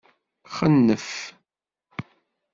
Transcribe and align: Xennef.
Xennef. 0.55 1.09